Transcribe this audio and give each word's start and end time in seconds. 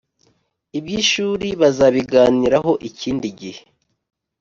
iby 0.77 0.91
ishuri 1.01 1.47
bazabiganiraho 1.61 2.71
ikindi 2.89 3.27
gihe 3.39 3.61